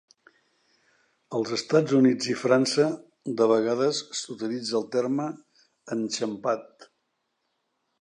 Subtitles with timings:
[1.39, 2.87] Als Estats Units i França,
[3.43, 5.31] de vegades s'utilitza el terme
[6.01, 6.93] "enxampat".